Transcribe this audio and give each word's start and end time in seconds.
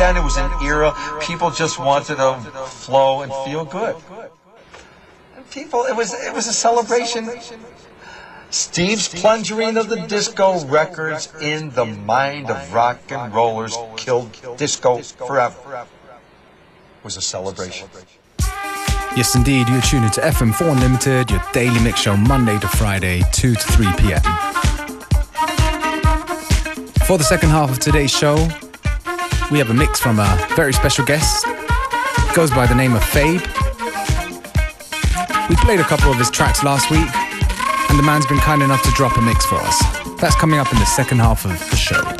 then 0.00 0.16
it 0.16 0.24
was 0.24 0.38
an 0.38 0.50
era 0.62 0.94
people 1.20 1.50
just 1.50 1.78
wanted 1.78 2.16
to 2.16 2.34
flow 2.66 3.20
and 3.20 3.32
feel 3.44 3.64
good. 3.66 3.94
And 5.36 5.48
people, 5.50 5.84
it 5.84 5.94
was 5.94 6.14
it 6.14 6.32
was 6.32 6.46
a 6.46 6.52
celebration. 6.52 7.28
Steve's 8.48 9.08
plunging 9.08 9.76
of 9.76 9.88
the 9.88 10.00
disco 10.06 10.64
records 10.64 11.32
in 11.40 11.70
the 11.70 11.84
mind 11.84 12.50
of 12.50 12.72
rock 12.72 12.98
and 13.10 13.32
rollers 13.32 13.76
killed 13.96 14.30
disco 14.56 14.98
forever. 14.98 15.86
Was 17.04 17.16
a 17.16 17.22
celebration. 17.22 17.88
Yes, 19.16 19.34
indeed. 19.34 19.68
You're 19.68 19.82
tuned 19.82 20.12
to 20.14 20.20
FM4 20.20 20.72
Unlimited, 20.72 21.30
your 21.30 21.42
daily 21.52 21.80
mix 21.82 22.00
show, 22.00 22.16
Monday 22.16 22.58
to 22.58 22.68
Friday, 22.68 23.22
2 23.32 23.54
to 23.54 23.72
3 23.72 23.86
p.m. 23.98 24.22
For 27.06 27.18
the 27.18 27.24
second 27.24 27.48
half 27.48 27.70
of 27.70 27.80
today's 27.80 28.10
show, 28.10 28.36
we 29.50 29.58
have 29.58 29.70
a 29.70 29.74
mix 29.74 30.00
from 30.00 30.18
a 30.18 30.46
very 30.54 30.72
special 30.72 31.04
guest. 31.04 31.44
Goes 32.34 32.50
by 32.50 32.66
the 32.66 32.74
name 32.74 32.94
of 32.94 33.02
Fabe. 33.02 33.40
We 35.48 35.56
played 35.56 35.80
a 35.80 35.84
couple 35.84 36.10
of 36.10 36.18
his 36.18 36.30
tracks 36.30 36.62
last 36.62 36.90
week, 36.90 37.08
and 37.90 37.98
the 37.98 38.02
man's 38.02 38.26
been 38.26 38.38
kind 38.38 38.62
enough 38.62 38.82
to 38.84 38.90
drop 38.92 39.16
a 39.16 39.22
mix 39.22 39.44
for 39.44 39.56
us. 39.56 39.82
That's 40.20 40.36
coming 40.36 40.60
up 40.60 40.72
in 40.72 40.78
the 40.78 40.86
second 40.86 41.18
half 41.18 41.44
of 41.44 41.58
the 41.70 41.76
show. 41.76 42.19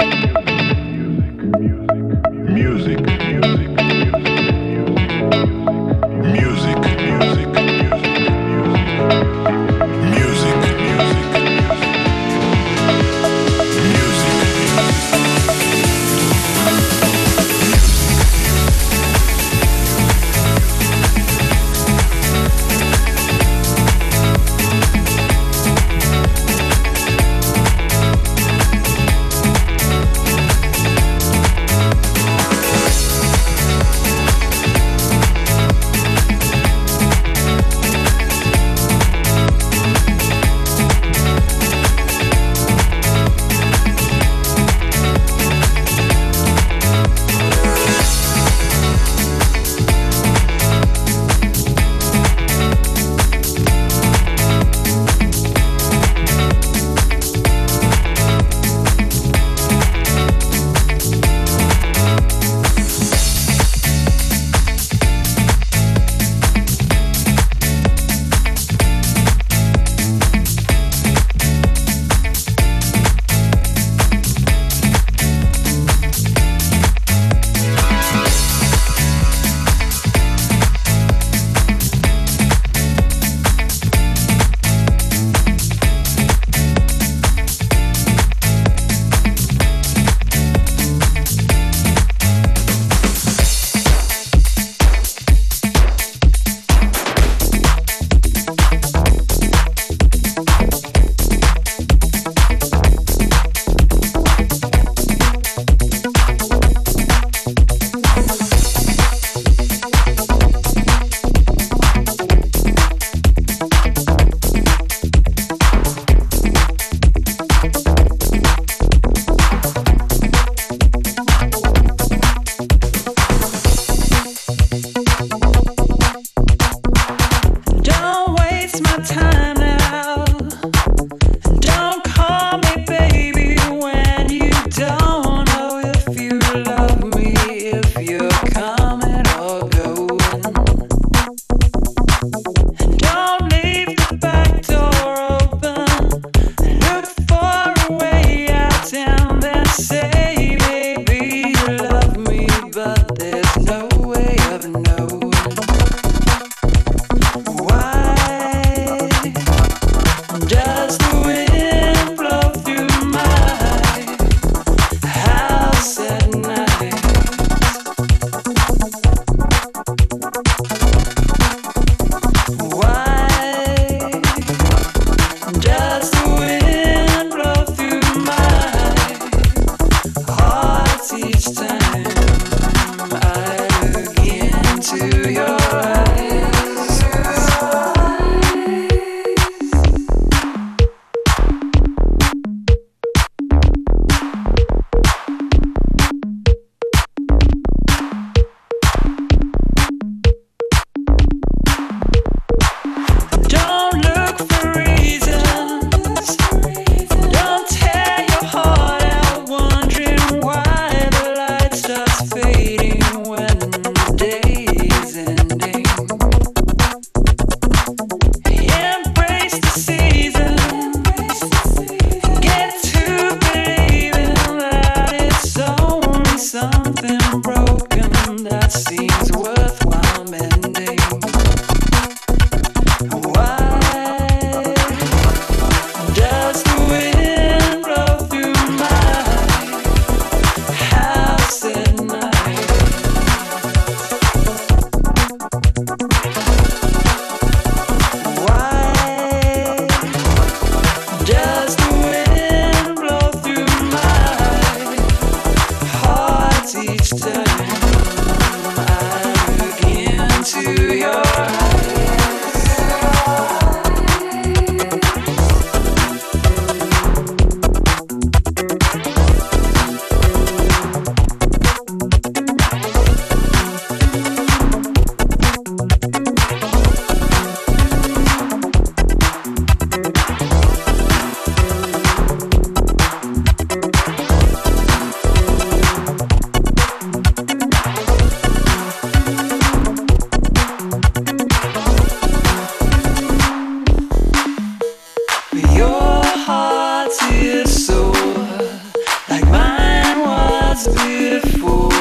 beautiful. 300.87 301.91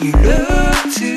You 0.00 0.12
look 0.12 0.94
too. 0.94 1.13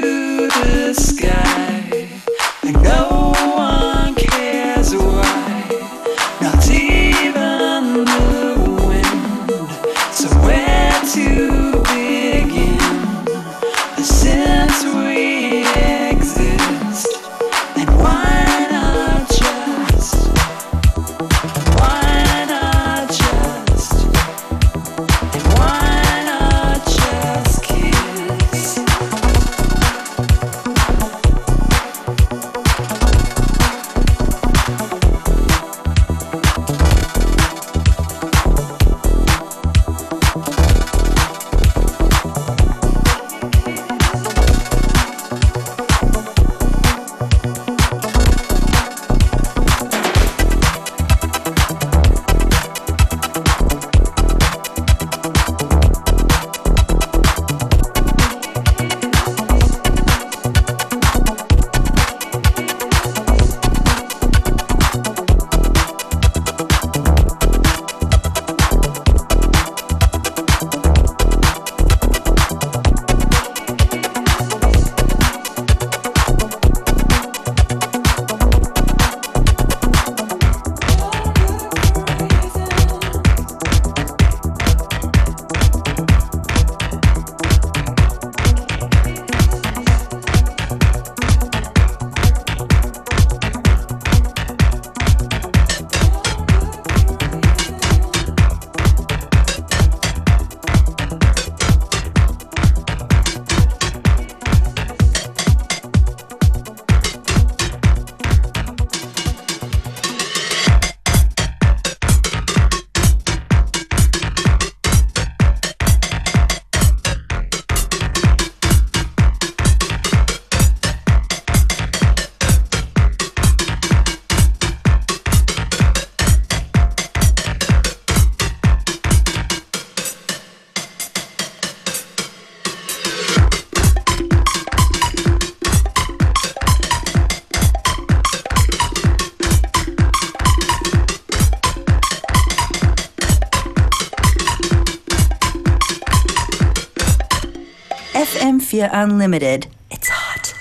FM4 148.78 148.90
Unlimited. 148.94 149.66
It's 149.90 150.08
hot. 150.08 150.54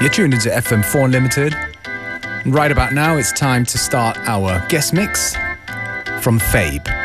You're 0.00 0.10
tuned 0.10 0.34
into 0.34 0.50
FM4 0.50 1.06
Unlimited. 1.06 1.54
Right 2.46 2.70
about 2.70 2.92
now, 2.92 3.16
it's 3.16 3.32
time 3.32 3.64
to 3.66 3.76
start 3.76 4.16
our 4.28 4.64
guest 4.68 4.92
mix 4.92 5.34
from 6.22 6.38
Fabe. 6.38 6.97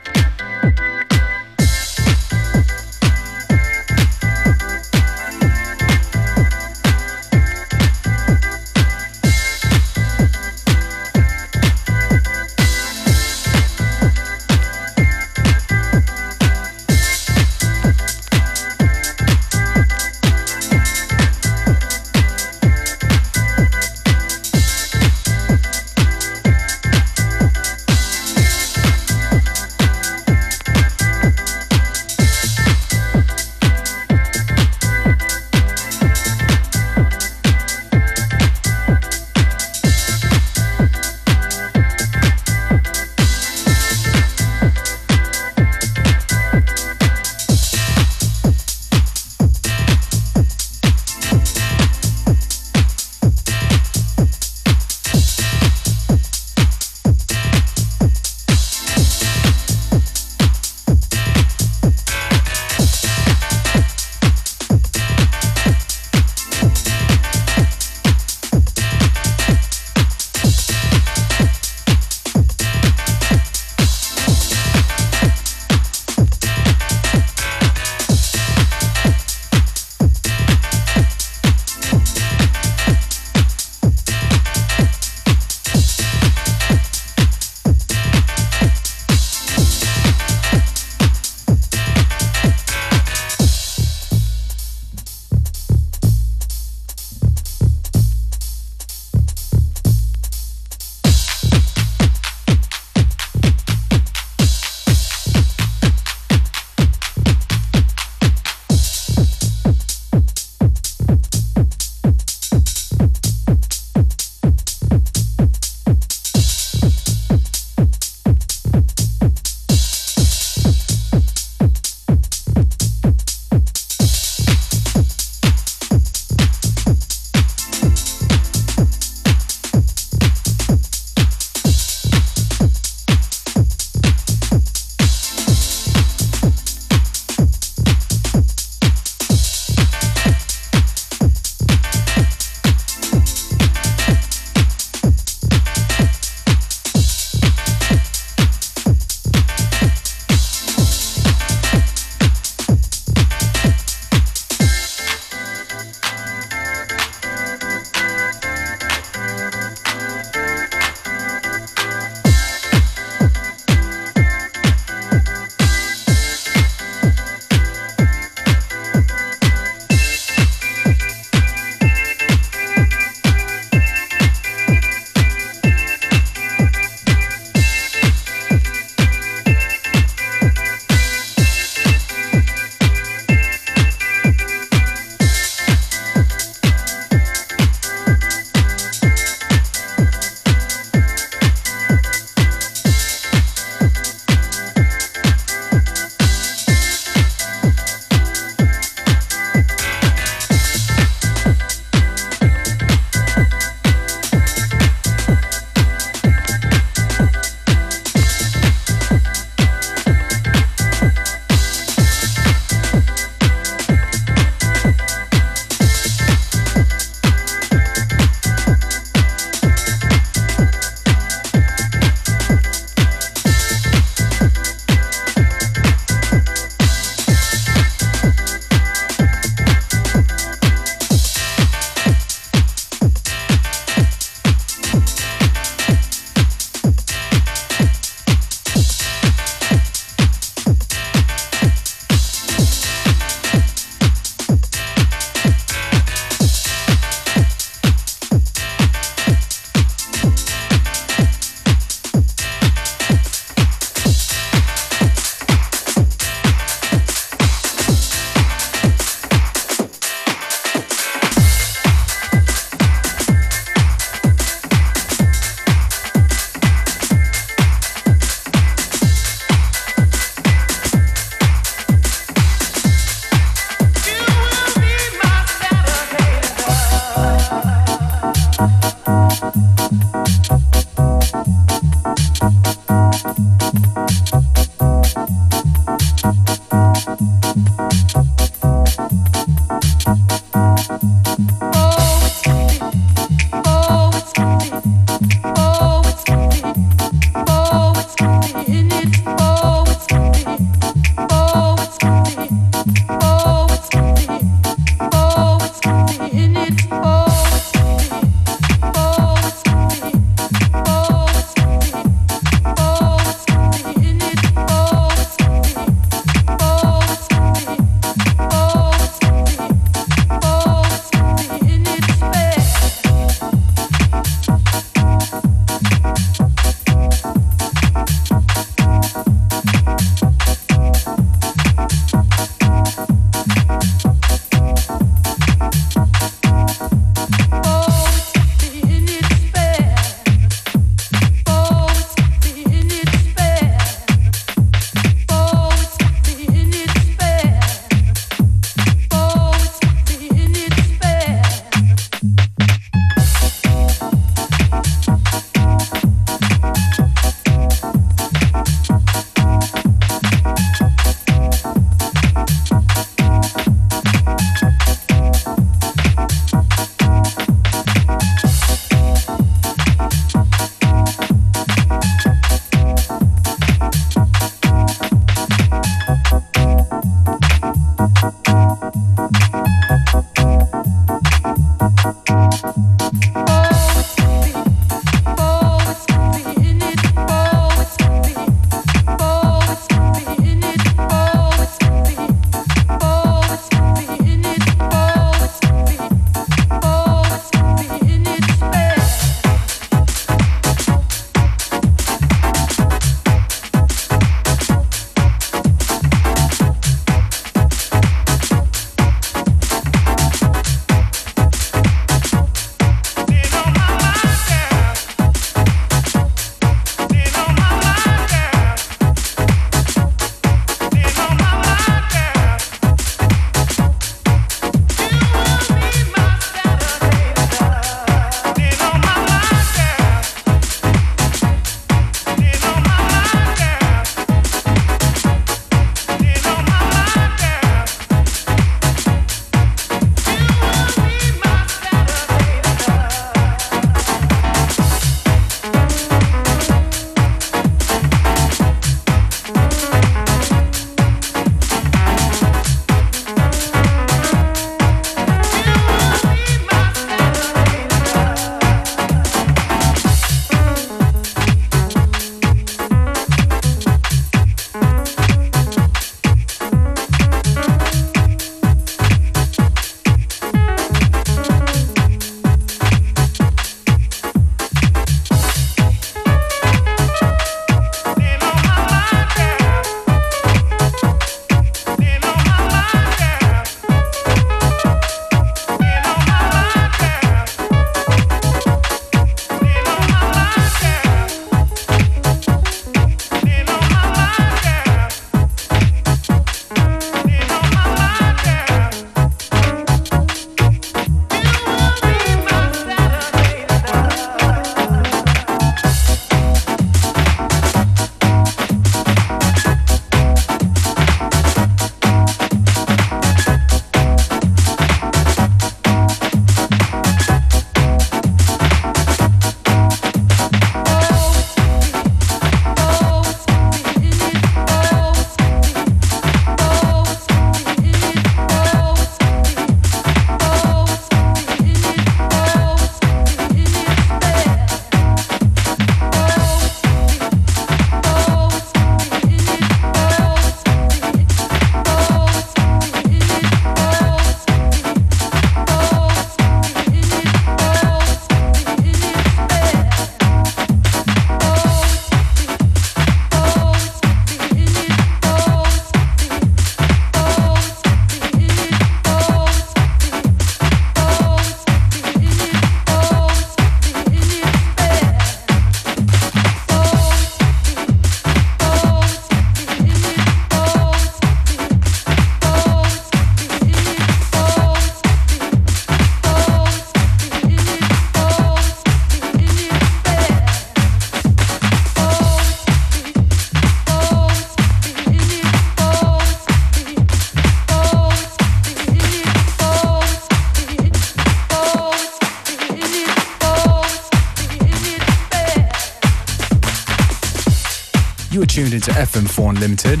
Unlimited. 599.54 600.00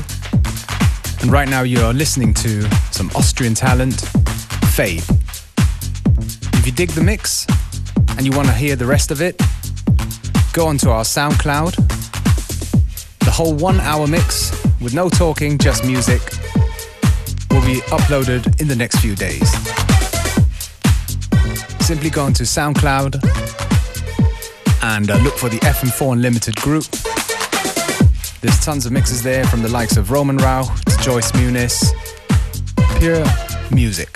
And 1.22 1.30
right 1.30 1.48
now 1.48 1.62
you 1.62 1.80
are 1.80 1.92
listening 1.92 2.34
to 2.34 2.62
some 2.90 3.08
Austrian 3.14 3.54
talent, 3.54 3.94
Fabe. 4.74 5.02
If 6.54 6.66
you 6.66 6.72
dig 6.72 6.90
the 6.90 7.02
mix 7.02 7.46
and 8.16 8.26
you 8.26 8.32
want 8.32 8.48
to 8.48 8.54
hear 8.54 8.74
the 8.74 8.86
rest 8.86 9.12
of 9.12 9.22
it, 9.22 9.40
go 10.52 10.66
onto 10.66 10.88
our 10.90 11.04
SoundCloud. 11.04 11.76
The 13.20 13.30
whole 13.30 13.54
one 13.54 13.78
hour 13.80 14.08
mix 14.08 14.50
with 14.80 14.92
no 14.92 15.08
talking, 15.08 15.56
just 15.56 15.84
music 15.84 16.20
will 17.50 17.64
be 17.64 17.80
uploaded 17.94 18.60
in 18.60 18.66
the 18.66 18.76
next 18.76 18.98
few 18.98 19.14
days. 19.14 19.48
Simply 21.86 22.10
go 22.10 22.24
onto 22.24 22.42
SoundCloud 22.42 23.22
and 24.82 25.10
uh, 25.10 25.16
look 25.18 25.36
for 25.36 25.48
the 25.48 25.58
FM4 25.58 26.14
Unlimited 26.14 26.56
group 26.56 26.86
there's 28.44 28.60
tons 28.60 28.84
of 28.84 28.92
mixes 28.92 29.22
there 29.22 29.42
from 29.46 29.62
the 29.62 29.68
likes 29.70 29.96
of 29.96 30.10
Roman 30.10 30.36
Rauch 30.36 30.68
to 30.84 30.98
Joyce 30.98 31.32
Muniz. 31.32 31.82
Pure 32.98 33.24
music. 33.70 34.13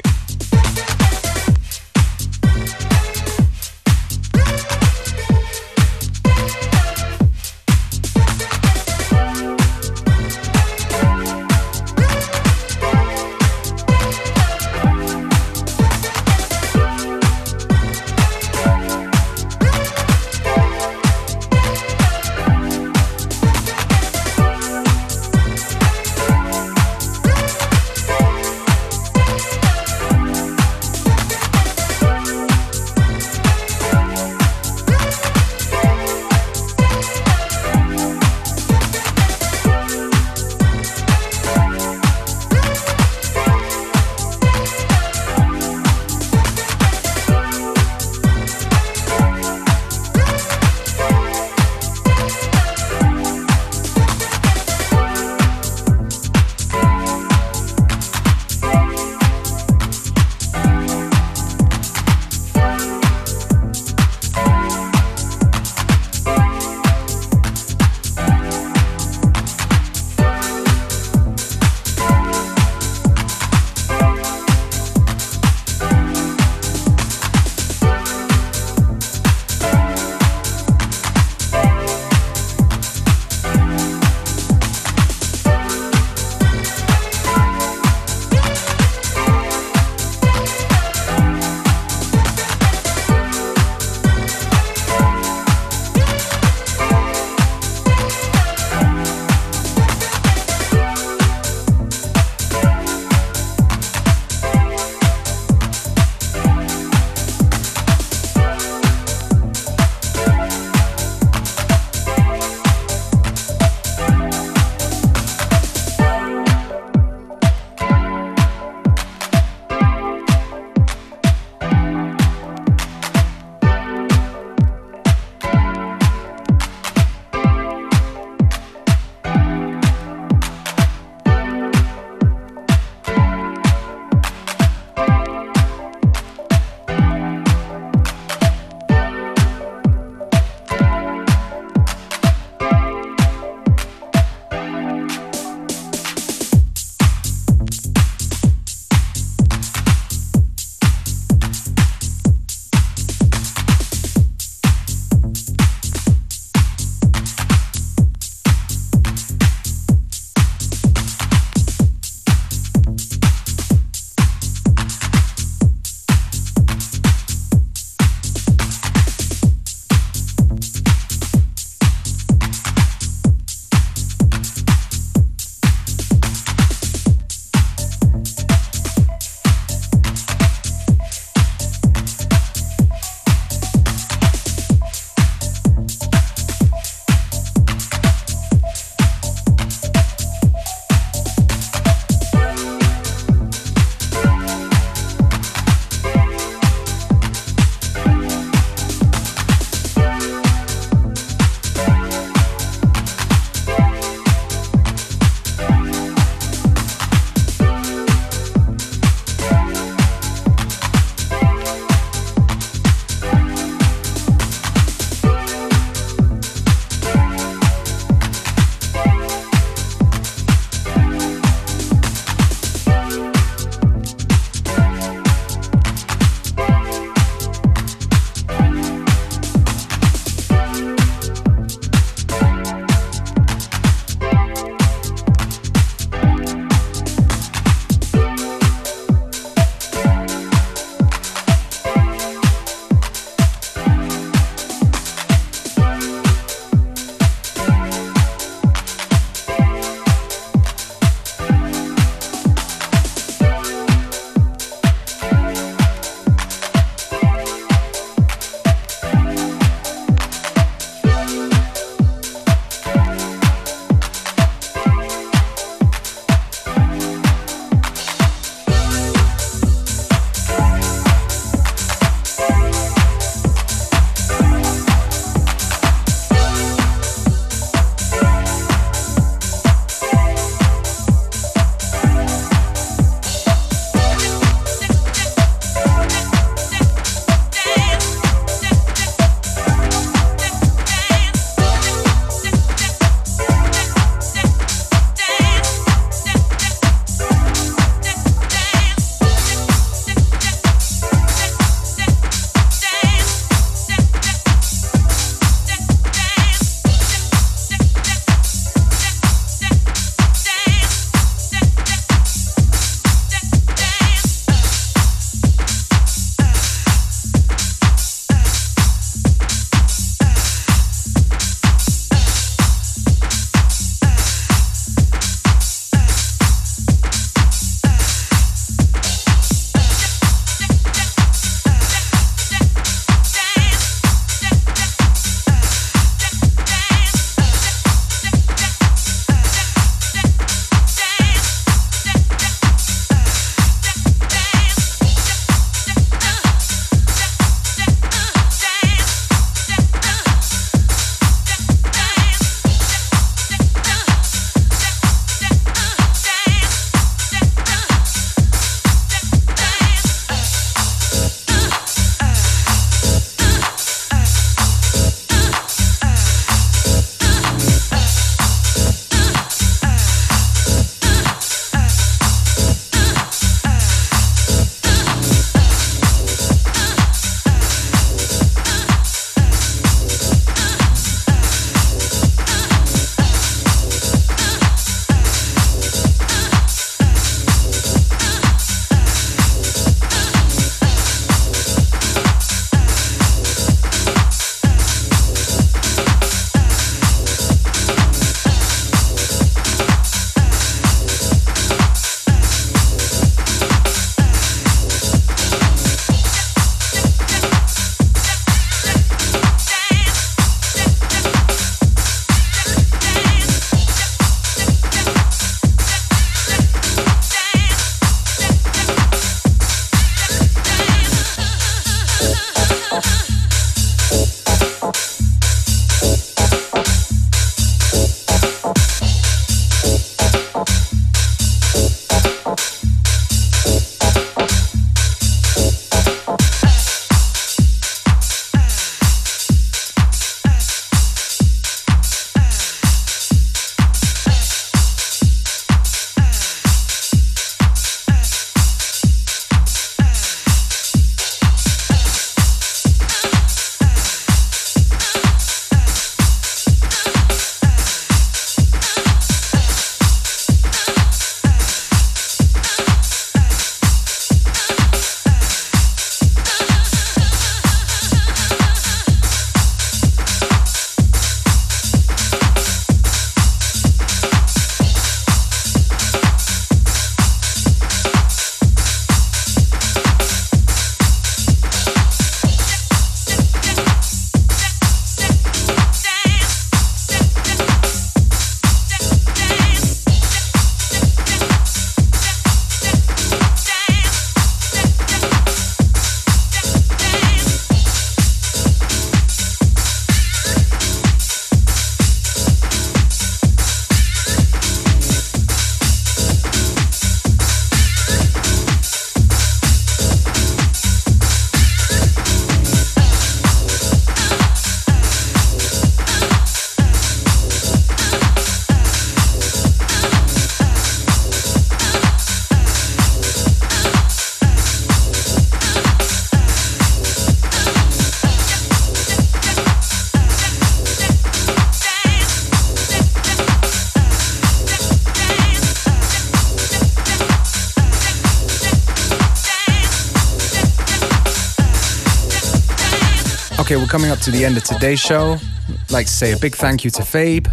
We're 543.88 543.92
coming 543.92 544.10
up 544.10 544.18
to 544.18 544.30
the 544.30 544.44
end 544.44 544.54
of 544.58 544.64
today's 544.64 545.00
show. 545.00 545.38
I'd 545.70 545.90
like 545.90 546.04
to 546.04 546.12
say 546.12 546.32
a 546.32 546.36
big 546.36 546.54
thank 546.54 546.84
you 546.84 546.90
to 546.90 547.02
Fabe, 547.02 547.50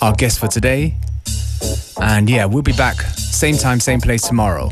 our 0.00 0.14
guest 0.14 0.38
for 0.38 0.46
today. 0.46 0.94
And 2.00 2.30
yeah, 2.30 2.46
we'll 2.46 2.62
be 2.62 2.72
back 2.72 3.02
same 3.02 3.58
time, 3.58 3.78
same 3.78 4.00
place 4.00 4.22
tomorrow. 4.22 4.70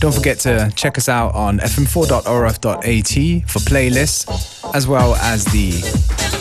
Don't 0.00 0.14
forget 0.14 0.38
to 0.40 0.70
check 0.76 0.98
us 0.98 1.08
out 1.08 1.34
on 1.34 1.60
fm4.orf.at 1.60 3.48
for 3.48 3.58
playlists, 3.60 4.74
as 4.74 4.86
well 4.86 5.14
as 5.14 5.46
the 5.46 5.70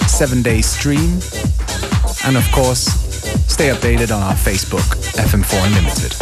seven 0.10 0.42
day 0.42 0.62
stream. 0.62 1.22
And 2.26 2.36
of 2.36 2.52
course, 2.52 2.88
stay 3.48 3.70
updated 3.70 4.14
on 4.14 4.22
our 4.22 4.34
Facebook, 4.34 4.84
FM4 5.16 5.68
Unlimited. 5.68 6.21